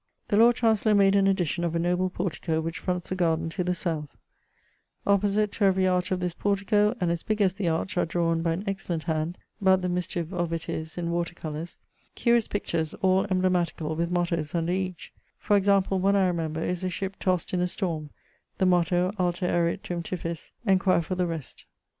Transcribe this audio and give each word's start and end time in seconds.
The 0.29 0.35
Lord 0.37 0.55
Chancellor 0.55 0.95
made 0.95 1.13
an 1.15 1.27
addition 1.27 1.63
of 1.63 1.75
a 1.75 1.79
noble 1.79 2.09
portico, 2.09 2.59
which 2.59 2.79
fronts 2.79 3.09
the 3.09 3.15
garden 3.15 3.51
to 3.51 3.63
the 3.63 3.75
south: 3.75 4.17
opposite 5.05 5.51
to 5.51 5.65
every 5.65 5.85
arch 5.85 6.09
of 6.09 6.19
this 6.19 6.33
portico, 6.33 6.95
and 6.99 7.11
as 7.11 7.21
big 7.21 7.39
as 7.39 7.53
the 7.53 7.67
arch, 7.67 7.97
are 7.97 8.05
drawen, 8.07 8.41
by 8.41 8.53
an 8.53 8.63
excellent 8.65 9.03
hand 9.03 9.37
(but 9.61 9.83
the 9.83 9.89
mischief 9.89 10.33
of 10.33 10.51
it 10.53 10.67
is, 10.67 10.97
in 10.97 11.11
water 11.11 11.35
colours), 11.35 11.77
curious 12.15 12.47
pictures, 12.47 12.95
all 13.03 13.27
emblematicall, 13.27 13.95
with 13.95 14.09
mottos 14.09 14.55
under 14.55 14.71
each: 14.73 15.13
for 15.37 15.55
example, 15.55 15.99
one 15.99 16.15
I 16.15 16.25
remember 16.25 16.63
is 16.63 16.83
a 16.83 16.89
ship 16.89 17.17
tossed 17.19 17.53
in 17.53 17.61
a 17.61 17.67
storme, 17.67 18.09
the 18.57 18.65
motto, 18.65 19.11
Alter 19.19 19.45
erit 19.45 19.83
tum 19.83 20.01
Tiphys. 20.01 20.49
Enquire 20.65 21.03
for 21.03 21.13
the 21.13 21.27
rest. 21.27 21.67